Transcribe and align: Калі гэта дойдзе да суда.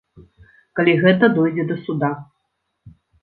Калі 0.77 0.95
гэта 1.03 1.29
дойдзе 1.35 1.65
да 1.73 1.77
суда. 1.83 2.11